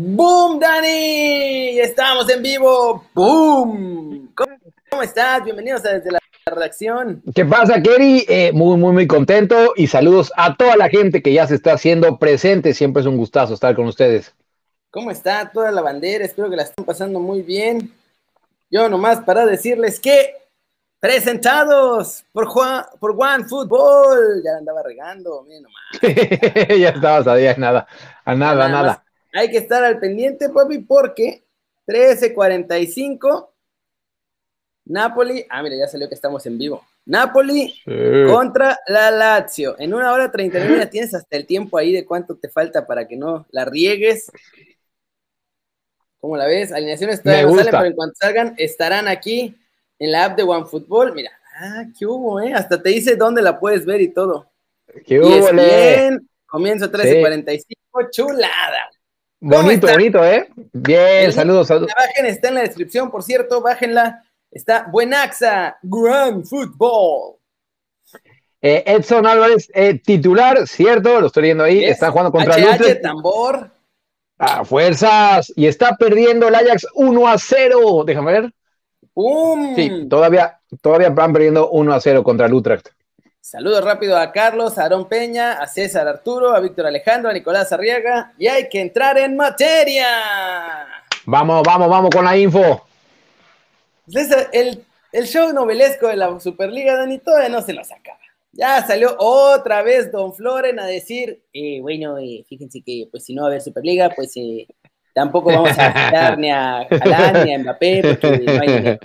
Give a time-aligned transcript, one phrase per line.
[0.00, 1.80] ¡Boom, Dani!
[1.80, 3.04] Estamos en vivo.
[3.12, 4.32] ¡Boom!
[4.32, 5.42] ¿Cómo estás?
[5.42, 7.20] Bienvenidos a Desde la Redacción.
[7.34, 8.24] ¿Qué pasa, Kerry?
[8.28, 11.72] Eh, muy, muy, muy contento y saludos a toda la gente que ya se está
[11.72, 12.74] haciendo presente.
[12.74, 14.32] Siempre es un gustazo estar con ustedes.
[14.92, 16.24] ¿Cómo está toda la bandera?
[16.24, 17.92] Espero que la estén pasando muy bien.
[18.70, 20.32] Yo nomás para decirles que
[21.00, 24.44] presentados por Juan, por One Football.
[24.44, 26.68] Ya andaba regando, miren nomás.
[26.78, 27.88] ya estabas a día, nada,
[28.24, 29.04] a nada, a nada.
[29.32, 31.44] Hay que estar al pendiente, papi, porque
[31.86, 33.52] 13:45
[34.88, 36.82] Napoli, ah, mira, ya salió que estamos en vivo.
[37.04, 37.74] Napoli
[38.26, 39.76] contra la Lazio.
[39.78, 43.06] En una hora 39 ya tienes hasta el tiempo ahí de cuánto te falta para
[43.06, 44.30] que no la riegues.
[46.20, 46.72] ¿Cómo la ves?
[46.72, 49.54] Alineaciones todavía no salen, pero en cuanto salgan, estarán aquí
[49.98, 51.14] en la app de OneFootball.
[51.14, 52.52] Mira, ah, qué hubo, ¿eh?
[52.54, 54.50] Hasta te dice dónde la puedes ver y todo.
[55.06, 56.28] ¡Qué hubo, bien!
[56.46, 58.90] Comienzo 13.45, chulada.
[59.40, 60.48] Bonito, bonito, ¿eh?
[60.72, 61.92] Bien, saludos, saludos.
[61.96, 64.24] La está en la descripción, por cierto, bájenla.
[64.50, 67.36] Está Buenaxa, Grand Football.
[68.60, 73.70] Eh, Edson Álvarez, eh, titular, cierto, lo estoy viendo ahí, está jugando contra HH, tambor.
[74.38, 75.52] A fuerzas.
[75.56, 78.04] Y está perdiendo el Ajax 1 a 0.
[78.06, 78.52] Déjame ver.
[79.12, 79.74] ¡Pum!
[79.74, 82.88] Sí, todavía, todavía van perdiendo 1 a 0 contra el Utrecht.
[83.50, 87.72] Saludos rápido a Carlos, a Aarón Peña, a César Arturo, a Víctor Alejandro, a Nicolás
[87.72, 88.34] Arriaga.
[88.36, 90.06] Y hay que entrar en materia.
[91.24, 92.86] Vamos, vamos, vamos con la info.
[94.06, 98.18] César, el, el show novelesco de la Superliga, Dani, todavía no se lo sacaba.
[98.52, 103.34] Ya salió otra vez Don Floren a decir, eh, bueno, eh, fíjense que pues si
[103.34, 104.66] no va a haber Superliga, pues eh,
[105.14, 108.98] tampoco vamos a quitar ni a Alan ni a Mbappé, porque no hay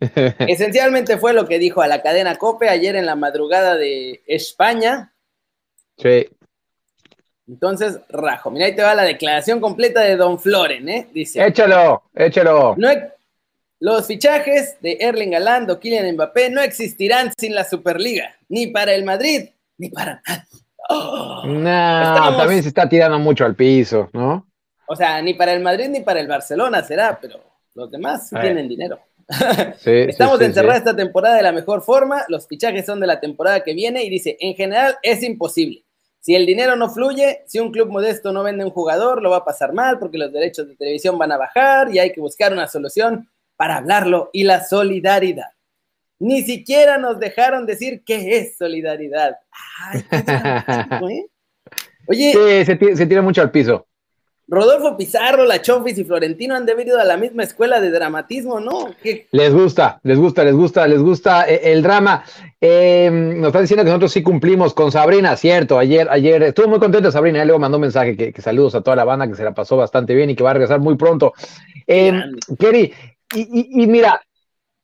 [0.38, 5.12] Esencialmente fue lo que dijo a la cadena Cope ayer en la madrugada de España.
[5.96, 6.28] Sí.
[7.46, 8.50] Entonces, rajo.
[8.50, 11.08] Mira, ahí te va la declaración completa de Don Floren, ¿eh?
[11.12, 11.44] Dice.
[11.44, 12.74] Échalo, échalo.
[12.76, 12.88] No,
[13.80, 18.92] los fichajes de Erling Haaland o Kylian Mbappé no existirán sin la Superliga, ni para
[18.92, 19.48] el Madrid,
[19.78, 20.22] ni para
[21.44, 24.46] no, también se está tirando mucho al piso, ¿no?
[24.86, 27.40] O sea, ni para el Madrid ni para el Barcelona será, pero
[27.74, 28.98] los demás sí tienen dinero.
[29.84, 33.74] Estamos encerrados esta temporada de la mejor forma, los fichajes son de la temporada que
[33.74, 35.84] viene y dice, en general es imposible.
[36.20, 39.38] Si el dinero no fluye, si un club modesto no vende un jugador, lo va
[39.38, 42.52] a pasar mal porque los derechos de televisión van a bajar y hay que buscar
[42.52, 45.50] una solución para hablarlo y la solidaridad.
[46.20, 49.36] Ni siquiera nos dejaron decir qué es solidaridad.
[49.80, 50.04] Ay,
[51.10, 51.26] ¿eh?
[52.08, 53.87] Oye, se, tira mucho al piso.
[54.48, 58.94] Rodolfo Pizarro, La Chofis y Florentino han debido a la misma escuela de dramatismo, ¿no?
[59.30, 62.24] Les gusta, les gusta, les gusta, les gusta eh, el drama.
[62.58, 65.78] Em, nos está diciendo que nosotros sí cumplimos con Sabrina, cierto.
[65.78, 69.04] Ayer, ayer estuvo muy contenta Sabrina, luego mandó un mensaje que, saludos a toda la
[69.04, 71.34] banda, que se la pasó bastante bien y que va a regresar muy pronto.
[71.86, 72.18] Eh,
[72.58, 72.92] Kerry,
[73.34, 74.22] y, mira,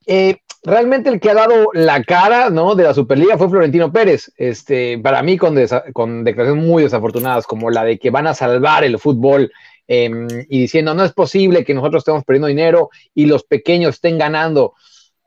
[0.07, 2.75] eh, realmente el que ha dado la cara ¿no?
[2.75, 4.33] de la Superliga fue Florentino Pérez.
[4.37, 5.57] Este, para mí, con,
[5.93, 9.53] con declaraciones muy desafortunadas, como la de que van a salvar el fútbol
[9.87, 14.19] em, y diciendo no es posible que nosotros estemos perdiendo dinero y los pequeños estén
[14.19, 14.75] ganando.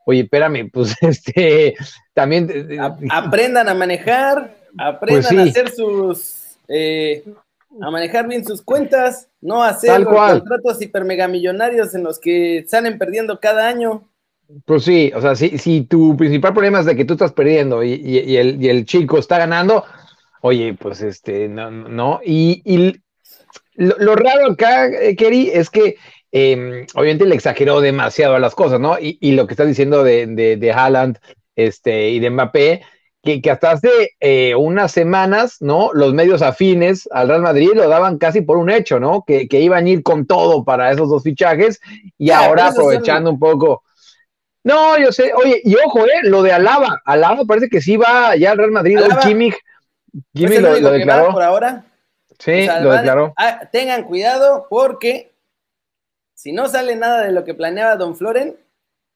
[0.04, 1.74] Oye, espérame, pues este
[2.12, 2.50] también.
[2.50, 6.58] Eh, eh, aprendan a manejar, aprendan pues a hacer sus.
[7.80, 13.68] a manejar bien sus cuentas, no hacer contratos hipermegamillonarios en los que salen perdiendo cada
[13.68, 14.02] año.
[14.64, 17.84] Pues sí, o sea, si, si tu principal problema es de que tú estás perdiendo
[17.84, 19.84] y, el, chico está ganando,
[20.40, 22.20] oye, pues este, no, no.
[22.24, 23.02] Y,
[23.74, 25.96] lo, raro acá, eh, Kerry, es que
[26.32, 28.96] em, obviamente le exageró demasiado a las cosas, ¿no?
[28.98, 31.18] Y, lo que estás diciendo de, de, de Haaland
[31.54, 32.82] este, y de Mbappé,
[33.22, 35.90] que, que, hasta hace eh, unas semanas, ¿no?
[35.92, 39.24] Los medios afines al Real Madrid lo daban casi por un hecho, ¿no?
[39.26, 41.80] Que, que iban a ir con todo para esos dos fichajes
[42.16, 43.82] y ahora aprovechando un poco
[44.64, 48.36] no, yo sé, oye, y ojo, eh, lo de Alaba, Alaba parece que sí va
[48.36, 49.56] ya al Real Madrid, o Kimmich,
[50.34, 51.32] Kimmich lo, lo, declaró.
[51.32, 51.84] Por ahora.
[52.38, 53.32] Sí, lo declaró.
[53.36, 55.32] Ah, tengan cuidado porque
[56.34, 58.56] si no sale nada de lo que planeaba Don Floren,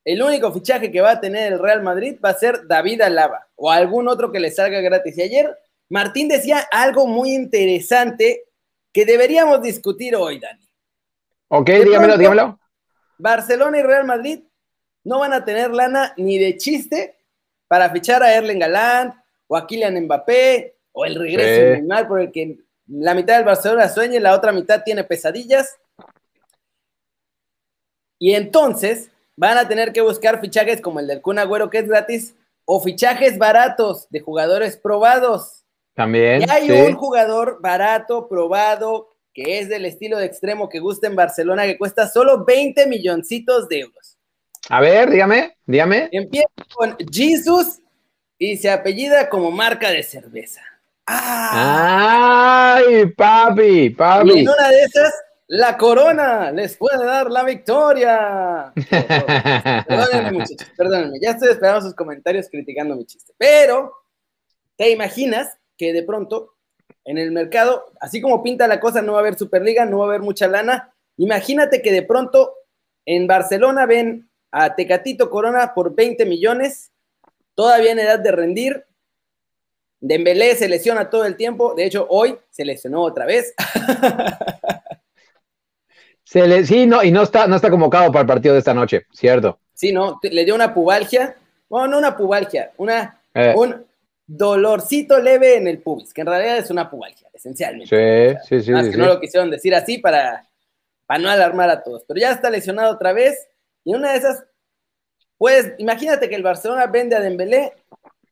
[0.05, 3.47] el único fichaje que va a tener el Real Madrid va a ser David Alaba
[3.55, 5.17] o algún otro que le salga gratis.
[5.19, 5.57] Y ayer
[5.89, 8.45] Martín decía algo muy interesante
[8.93, 10.69] que deberíamos discutir hoy, Dani.
[11.49, 12.59] Ok, dígamelo, dígamelo.
[13.19, 14.41] Barcelona y Real Madrid
[15.05, 17.17] no van a tener lana ni de chiste
[17.69, 19.15] para fichar a Erling Galán
[19.47, 23.45] o a Kylian Mbappé o el regreso de Neymar por el que la mitad del
[23.45, 25.79] Barcelona sueña y la otra mitad tiene pesadillas.
[28.19, 31.89] Y entonces van a tener que buscar fichajes como el del Kun Agüero que es
[31.89, 32.35] gratis
[32.65, 35.65] o fichajes baratos de jugadores probados.
[35.95, 36.43] También.
[36.43, 41.17] Y hay un jugador barato, probado, que es del estilo de extremo que gusta en
[41.17, 44.12] Barcelona, que cuesta solo 20 milloncitos de euros.
[44.69, 46.09] A ver, dígame, dígame.
[46.13, 47.81] Empieza con Jesus
[48.39, 50.63] y se apellida como marca de cerveza.
[51.07, 54.31] ¡Ay, papi, papi!
[54.31, 55.13] Y en una de esas,
[55.49, 58.73] la corona les puede dar la victoria.
[59.87, 61.19] perdónenme, muchachos, perdónenme.
[61.21, 63.33] Ya estoy esperando sus comentarios criticando mi chiste.
[63.37, 63.93] Pero,
[64.77, 66.55] ¿te imaginas que de pronto
[67.05, 70.05] en el mercado, así como pinta la cosa, no va a haber Superliga, no va
[70.05, 70.95] a haber mucha lana?
[71.17, 72.55] Imagínate que de pronto
[73.05, 76.93] en Barcelona ven a Tecatito Corona por 20 millones,
[77.55, 78.85] todavía en edad de rendir,
[79.99, 83.55] Dembélé se lesiona todo el tiempo, de hecho hoy se lesionó otra vez.
[86.25, 88.75] se le, sí, no, y no está, no está convocado para el partido de esta
[88.75, 89.61] noche, ¿cierto?
[89.73, 91.37] Sí, no, le dio una pubalgia,
[91.69, 93.55] bueno, no una pubalgia, una, eh.
[93.57, 93.87] un
[94.27, 98.39] dolorcito leve en el pubis, que en realidad es una pubalgia, esencialmente.
[98.45, 98.73] Sí, sí, sí.
[98.73, 100.45] Más que no lo quisieron decir así para,
[101.07, 103.49] para no alarmar a todos, pero ya está lesionado otra vez,
[103.85, 104.45] y una de esas,
[105.39, 107.73] pues, imagínate que el Barcelona vende a Dembélé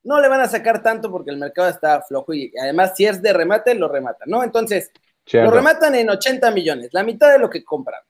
[0.02, 3.20] no le van a sacar tanto porque el mercado está flojo y además si es
[3.20, 4.42] de remate, lo rematan, ¿no?
[4.42, 4.90] Entonces,
[5.32, 8.00] lo rematan en 80 millones, la mitad de lo que compran,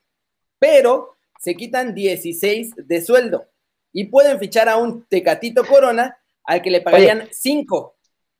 [0.58, 3.46] pero se quitan 16 de sueldo
[3.92, 7.96] y pueden fichar a un Tecatito Corona al que le pagarían 5.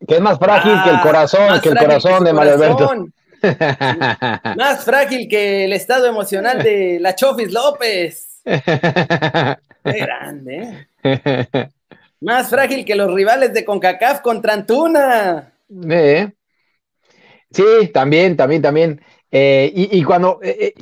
[0.07, 3.07] Que es más frágil que el ah, corazón, que el corazón de Mario Alberto.
[4.57, 8.30] más frágil que el estado emocional de la Chofis López.
[8.51, 10.87] Qué grande.
[11.05, 11.69] ¿eh?
[12.21, 15.53] Más frágil que los rivales de CONCACAF contra Antuna.
[15.89, 16.31] Eh.
[17.51, 19.01] Sí, también, también, también.
[19.31, 20.75] Eh, y, cuando, eh,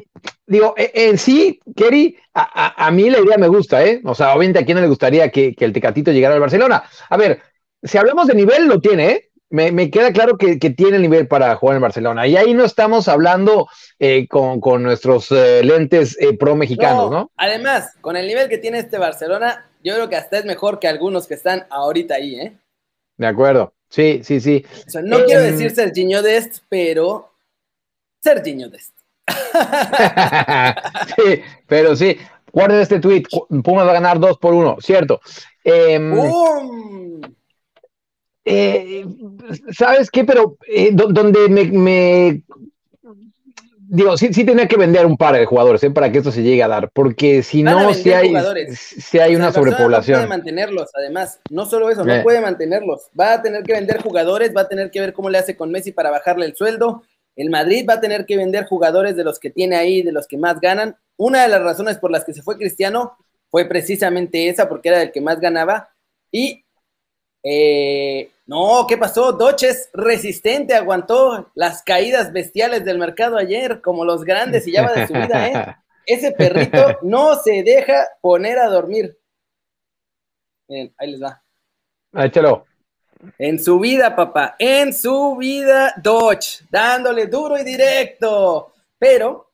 [0.47, 4.01] digo, en sí, Kerry, a, mí la idea me gusta, ¿eh?
[4.05, 6.83] O sea, obviamente a quién no le gustaría que, el Tecatito llegara al Barcelona.
[7.11, 7.41] A ver,
[7.83, 9.28] si hablamos de nivel, lo tiene, ¿eh?
[9.51, 12.27] Me, queda claro que, tiene nivel para jugar en Barcelona.
[12.27, 13.69] Y ahí no estamos hablando
[14.29, 17.31] con, nuestros lentes pro mexicanos, ¿no?
[17.37, 20.89] Además, con el nivel que tiene este Barcelona, yo creo que hasta es mejor que
[20.89, 22.53] algunos que están ahorita ahí, ¿eh?
[23.17, 23.75] De acuerdo.
[23.89, 24.65] Sí, sí, sí.
[24.87, 27.33] O sea, no quiero em, decir Serginho Dest, pero
[28.23, 28.95] Serginho Dest.
[31.17, 32.17] sí, pero sí.
[32.53, 33.25] Guarden este tweet.
[33.63, 35.21] Pumas va a ganar 2 por 1, cierto.
[35.65, 36.13] Em,
[38.49, 39.07] eh,
[39.73, 40.25] ¿Sabes qué?
[40.25, 42.43] Pero eh, donde me,
[43.89, 45.91] digo, sí, sí tenía que vender un par de jugadores ¿eh?
[45.91, 48.35] para que esto se llegue a dar, porque si no, si hay,
[48.75, 50.21] si hay una sobrepoblación.
[50.21, 52.23] No puede mantenerlos, además, no solo eso, no eh.
[52.23, 53.09] puede mantenerlos.
[53.19, 55.71] Va a tener que vender jugadores, va a tener que ver cómo le hace con
[55.71, 57.03] Messi para bajarle el sueldo.
[57.35, 60.27] El Madrid va a tener que vender jugadores de los que tiene ahí, de los
[60.27, 60.97] que más ganan.
[61.17, 63.17] Una de las razones por las que se fue Cristiano
[63.51, 65.89] fue precisamente esa, porque era el que más ganaba.
[66.31, 66.65] Y
[67.43, 69.33] eh, no, ¿qué pasó?
[69.33, 74.95] Doches resistente, aguantó las caídas bestiales del mercado ayer, como los grandes, y ya va
[74.95, 75.77] de su vida, ¿eh?
[76.07, 79.19] Ese perrito no se deja poner a dormir.
[80.67, 81.43] Miren, ahí les va.
[82.15, 82.65] Échalo.
[83.37, 88.73] En su vida, papá, en su vida, Dodge, dándole duro y directo.
[88.99, 89.53] Pero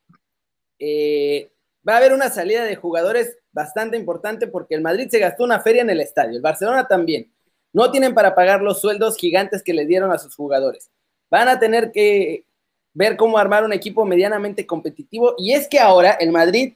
[0.79, 1.51] eh,
[1.87, 5.59] va a haber una salida de jugadores bastante importante porque el Madrid se gastó una
[5.59, 7.34] feria en el estadio, el Barcelona también.
[7.75, 10.89] No tienen para pagar los sueldos gigantes que le dieron a sus jugadores.
[11.29, 12.45] Van a tener que
[12.93, 15.35] ver cómo armar un equipo medianamente competitivo.
[15.37, 16.75] Y es que ahora el Madrid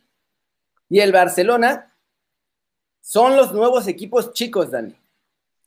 [0.90, 1.96] y el Barcelona
[3.00, 4.94] son los nuevos equipos chicos, Dani.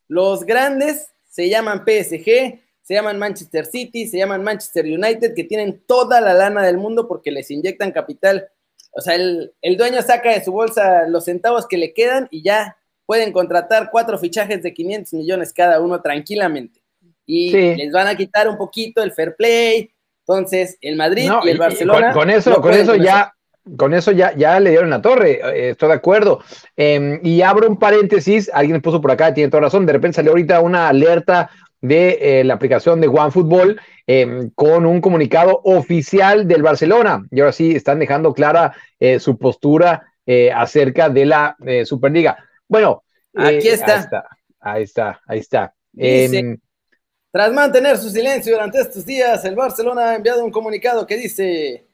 [0.07, 5.83] Los grandes se llaman PSG, se llaman Manchester City, se llaman Manchester United, que tienen
[5.87, 8.51] toda la lana del mundo porque les inyectan capital.
[8.91, 12.43] O sea, el, el dueño saca de su bolsa los centavos que le quedan y
[12.43, 12.77] ya
[13.13, 16.81] pueden contratar cuatro fichajes de 500 millones cada uno tranquilamente.
[17.27, 19.91] Y les van a quitar un poquito el fair play.
[20.27, 22.15] Entonces, el Madrid y el Barcelona.
[22.15, 23.35] con, eso, con eso ya.
[23.77, 26.41] Con eso ya, ya le dieron la torre, eh, estoy de acuerdo.
[26.75, 30.33] Em, y abro un paréntesis, alguien puso por acá, tiene toda razón, de repente salió
[30.33, 31.51] ahorita una alerta
[31.83, 37.27] de eh, la aplicación de OneFootball eh, con un comunicado oficial del Barcelona.
[37.31, 40.09] Y ahora sí están dejando clara eh, su postura
[40.55, 42.39] acerca de la Superliga.
[42.73, 44.27] Bueno, aquí eh, está.
[44.59, 45.75] Ahí está, ahí está.
[45.95, 46.57] Em,
[47.31, 51.87] tras mantener su silencio durante estos días, el Barcelona ha enviado un comunicado que dice,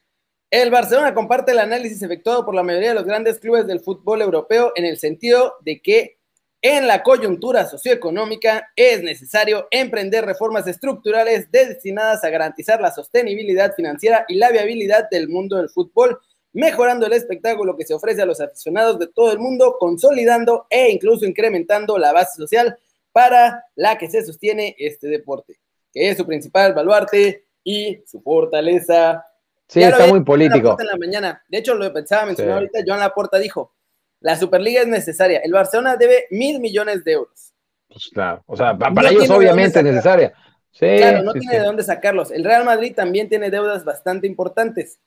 [0.52, 4.22] el Barcelona comparte el análisis efectuado por la mayoría de los grandes clubes del fútbol
[4.22, 6.18] europeo en el sentido de que
[6.62, 14.24] en la coyuntura socioeconómica es necesario emprender reformas estructurales destinadas a garantizar la sostenibilidad financiera
[14.28, 16.20] y la viabilidad del mundo del fútbol
[16.58, 20.90] mejorando el espectáculo que se ofrece a los aficionados de todo el mundo, consolidando e
[20.90, 22.76] incluso incrementando la base social
[23.12, 25.60] para la que se sostiene este deporte,
[25.92, 29.24] que es su principal baluarte y su fortaleza.
[29.68, 30.76] Sí, está muy político.
[30.80, 31.44] En la mañana.
[31.48, 33.72] De hecho, lo pensaba mencionar ahorita, Joan Laporta dijo,
[34.18, 35.38] la Superliga es necesaria.
[35.38, 37.54] El Barcelona debe mil millones de euros.
[37.88, 40.34] Pues claro, o sea, para ellos obviamente es necesaria.
[40.76, 42.32] claro, no tiene de dónde sacarlos.
[42.32, 44.98] El Real Madrid también tiene deudas bastante importantes.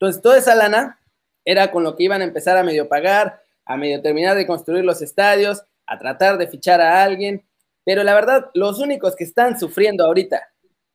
[0.00, 1.00] Entonces, toda esa lana
[1.44, 4.84] era con lo que iban a empezar a medio pagar, a medio terminar de construir
[4.84, 7.44] los estadios, a tratar de fichar a alguien.
[7.84, 10.42] Pero la verdad, los únicos que están sufriendo ahorita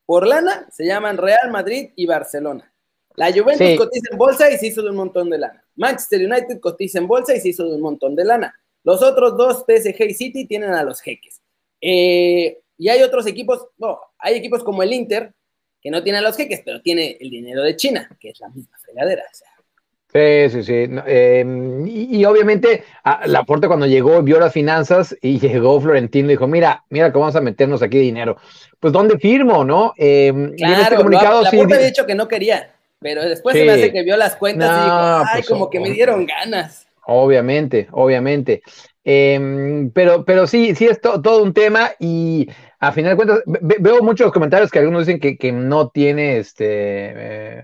[0.06, 2.72] por lana se llaman Real Madrid y Barcelona.
[3.16, 5.64] La Juventus cotiza en bolsa y se hizo de un montón de lana.
[5.76, 8.56] Manchester United cotiza en bolsa y se hizo de un montón de lana.
[8.84, 11.42] Los otros dos, PSG y City, tienen a los jeques.
[11.80, 15.34] Eh, y hay otros equipos, no, hay equipos como el Inter,
[15.84, 18.50] que no tiene a los jeques, pero tiene el dinero de China, que es la
[18.50, 19.24] misma fregadera.
[19.30, 19.50] O sea,
[20.14, 20.90] Sí, sí, sí.
[21.08, 26.46] Em, y, obviamente la Laporte cuando llegó vio las finanzas y llegó Florentino y dijo,
[26.46, 28.38] mira, mira cómo vamos a meternos aquí dinero.
[28.80, 29.94] Pues ¿dónde firmo, no?
[29.98, 33.92] Eh, claro, este comunicado, la, había dicho que no quería, pero después se me hace
[33.92, 36.83] que vio las cuentas y dijo, ay, pues, como que me dieron ganas.
[37.06, 38.62] Obviamente, obviamente.
[39.04, 42.48] Em, pero, pero sí, sí es todo un tema y
[42.80, 46.66] a final de cuentas veo muchos comentarios que algunos dicen que, que no tiene este...
[46.68, 47.64] Eh,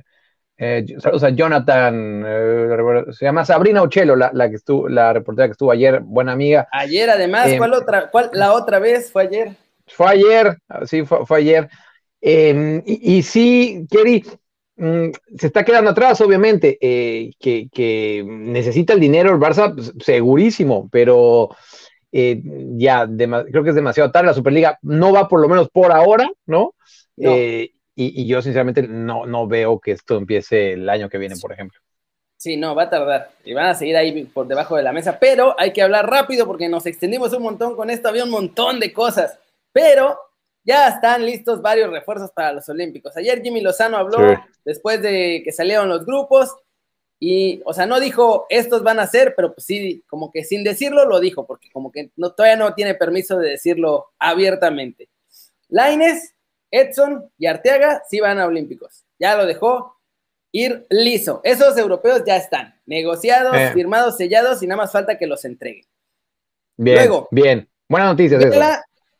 [0.61, 5.53] eh, o sea, Jonathan, eh, se llama Sabrina Ochelo, la, que estuvo, la reportera que
[5.53, 6.67] estuvo ayer, buena amiga.
[6.73, 8.09] Ayer, además, eh, ¿cuál otra?
[8.09, 9.55] ¿Cuál, la otra vez fue ayer?
[9.87, 11.69] Fue ayer, sí, fue, ayer.
[12.19, 14.25] Em, y, sí, Kerry,
[15.37, 21.49] se está quedando atrás, obviamente, que, necesita el dinero el Barça, pues, segurísimo, pero
[22.11, 24.27] ya creo que es demasiado tarde.
[24.27, 26.73] La Superliga no va por lo menos por ahora, ¿no?
[27.17, 27.35] no.
[28.01, 31.79] Y, yo sinceramente no, no veo que esto empiece el año que viene, por ejemplo.
[32.39, 33.31] Sí, no, va a tardar.
[33.43, 35.19] Y van a seguir ahí por debajo de la mesa.
[35.19, 38.07] Pero hay que hablar rápido porque nos extendimos un montón con esto.
[38.07, 39.37] Había un montón de cosas.
[39.73, 40.17] Pero
[40.63, 43.15] ya están listos varios refuerzos para los Olímpicos.
[43.17, 44.19] Ayer Jimmy Lozano habló
[44.65, 46.55] después de que salieron los grupos.
[47.21, 50.63] Y, o sea, no dijo estos van a ser, pero pues sí, como que sin
[50.63, 55.09] decirlo lo dijo, porque como que no, todavía no tiene permiso de decirlo abiertamente.
[55.67, 56.33] Laines
[56.71, 59.05] Edson y Arteaga sí van a Olímpicos.
[59.17, 59.97] Ya lo dejó
[60.51, 61.41] ir liso.
[61.43, 63.71] Esos europeos ya están negociados, eh.
[63.73, 65.85] firmados, sellados y nada más falta que los entreguen.
[66.77, 67.69] Bien, Luego, bien.
[67.87, 68.39] Buena noticia.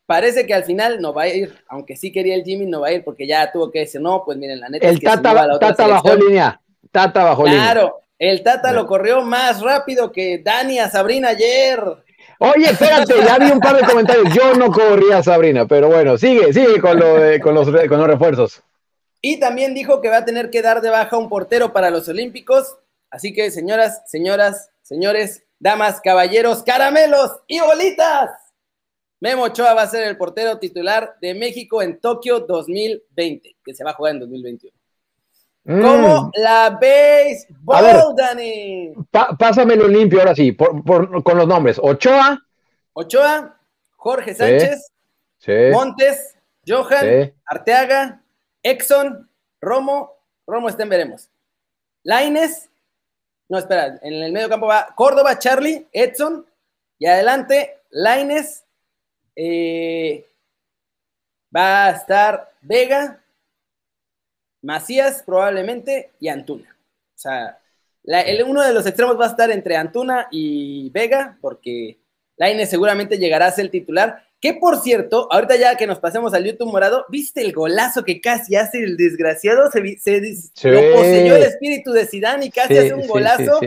[0.09, 2.87] Parece que al final no va a ir, aunque sí quería el Jimmy, no va
[2.87, 4.87] a ir porque ya tuvo que decir, no, pues miren, la neta.
[4.87, 6.59] El es que Tata, la tata bajó línea.
[6.91, 7.61] Tata bajó línea.
[7.61, 11.79] Claro, el Tata lo corrió más rápido que Dani a Sabrina ayer.
[12.39, 14.33] Oye, espérate, ya vi un par de comentarios.
[14.33, 18.63] Yo no corría Sabrina, pero bueno, sigue, sigue con, lo con, los, con los refuerzos.
[19.21, 22.09] Y también dijo que va a tener que dar de baja un portero para los
[22.09, 22.77] Olímpicos.
[23.11, 28.31] Así que, señoras, señoras, señores, damas, caballeros, caramelos y bolitas.
[29.21, 33.83] Memo Ochoa va a ser el portero titular de México en Tokio 2020, que se
[33.83, 34.73] va a jugar en 2021.
[35.65, 35.81] Mm.
[35.81, 38.93] ¿Cómo la béisbol, Dani?
[39.37, 41.79] pásamelo limpio ahora sí, con los nombres.
[41.81, 42.41] Ochoa.
[42.93, 43.59] Ochoa,
[43.97, 44.91] Jorge Sánchez,
[45.71, 46.35] Montes,
[46.65, 48.21] Johan, Arteaga,
[48.63, 49.29] Exxon,
[49.61, 50.13] Romo,
[50.47, 51.29] Romo está en veremos.
[52.03, 52.69] Laines,
[53.49, 56.45] no, espera, en el medio campo va Córdoba, Charlie, Edson,
[56.97, 58.65] y adelante, Laines,
[59.35, 60.25] eh,
[61.55, 63.23] va a estar Vega,
[64.61, 66.75] Macías probablemente y Antuna.
[67.15, 67.59] O sea,
[68.45, 71.97] uno de los extremos va a estar entre Antuna y Vega, porque
[72.37, 74.23] Laine seguramente llegará a ser el titular.
[74.41, 78.21] Que por cierto, ahorita ya que nos pasemos al YouTube morado, ¿viste el golazo que
[78.21, 79.69] casi hace el desgraciado?
[79.69, 83.59] Se, lo poseyó el espíritu de Zidane y casi hace un golazo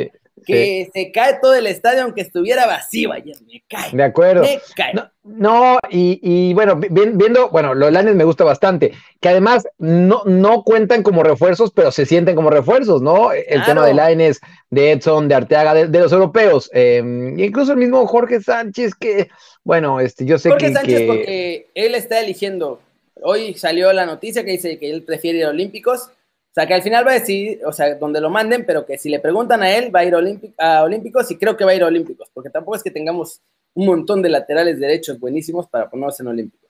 [0.45, 3.91] que se cae todo el estadio aunque estuviera vacío ayer, me cae.
[3.93, 4.43] De acuerdo.
[4.43, 4.93] Me cae.
[5.25, 11.05] No, y, bueno, viendo, bueno, los Lanes me gusta bastante, que además no, no cuentan
[11.05, 13.31] como refuerzos, pero se sienten como refuerzos, ¿no?
[13.33, 18.05] El tema de Laines, de Edson, de Arteaga, de, los europeos, em, incluso el mismo
[18.09, 19.29] Jorge Sánchez, que,
[19.63, 20.55] bueno, este, yo sé que...
[20.55, 22.81] Jorge Sánchez porque él está eligiendo,
[23.23, 26.11] hoy salió la noticia que dice que él prefiere ir a Olímpicos,
[26.53, 28.99] o sea, que al final va a decidir, o sea, donde lo manden, pero que
[28.99, 30.15] si le preguntan a él, va a ir
[30.59, 33.41] a, Olímpicos y creo que va a ir a Olímpicos, porque tampoco es que tengamos
[33.73, 36.69] un montón de laterales derechos buenísimos para ponernos en Olímpicos.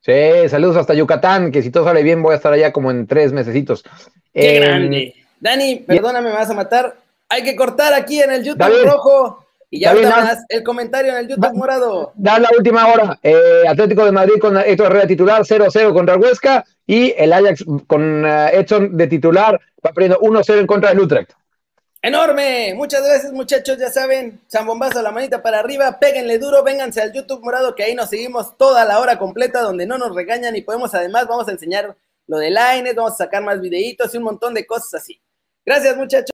[0.00, 3.06] Sí, saludos hasta Yucatán, que si todo sale bien voy a estar allá como en
[3.06, 3.82] tres mesecitos.
[4.34, 5.14] ¡Qué em, grande!
[5.40, 6.94] Dani, perdóname, me vas a matar.
[7.30, 9.46] Hay que cortar aquí en el YouTube rojo.
[9.74, 12.12] Y ya más el comentario en el YouTube morado.
[12.14, 13.18] Da la última hora.
[13.22, 17.64] Eh, Atlético de Madrid con Héctor Herrera titular 0-0 contra el Huesca y el Ajax
[17.86, 21.32] con uh, Edson de titular va perdiendo 1-0 en contra del Utrecht.
[22.02, 27.12] Enorme, muchas gracias muchachos, ya saben, zambombazo la manita para arriba, péguenle duro, vénganse al
[27.12, 30.60] YouTube morado que ahí nos seguimos toda la hora completa donde no nos regañan y
[30.60, 34.24] podemos además, vamos a enseñar lo de Lines, vamos a sacar más videitos y un
[34.24, 35.18] montón de cosas así.
[35.64, 36.30] Gracias, muchachos.